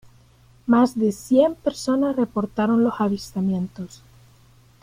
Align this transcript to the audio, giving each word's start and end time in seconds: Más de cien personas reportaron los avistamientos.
Más 0.65 0.97
de 0.97 1.11
cien 1.11 1.53
personas 1.53 2.15
reportaron 2.15 2.83
los 2.83 2.99
avistamientos. 2.99 4.01